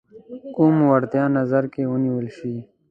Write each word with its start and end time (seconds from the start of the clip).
کوم 0.55 0.75
وړتیا 0.89 1.25
نظر 1.37 1.63
کې 1.73 1.83
ونیول 1.91 2.27
شي. 2.37 2.53